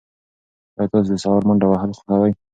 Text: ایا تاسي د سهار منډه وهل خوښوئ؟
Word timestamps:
ایا 0.77 0.89
تاسي 0.91 1.09
د 1.13 1.17
سهار 1.23 1.41
منډه 1.47 1.67
وهل 1.67 1.91
خوښوئ؟ 1.97 2.31